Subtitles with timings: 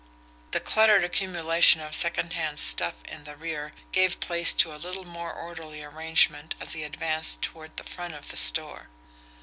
[0.49, 5.31] The cluttered accumulation of secondhand stuff in the rear gave place to a little more
[5.31, 8.89] orderly arrangement as he advanced toward the front of the store.